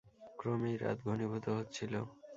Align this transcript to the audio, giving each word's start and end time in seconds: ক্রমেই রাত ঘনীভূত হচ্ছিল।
ক্রমেই 0.39 0.75
রাত 0.77 0.97
ঘনীভূত 1.07 1.45
হচ্ছিল। 1.57 1.93